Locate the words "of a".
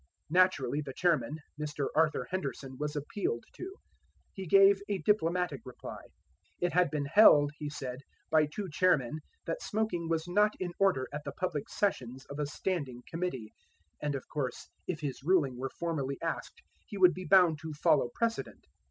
12.31-12.47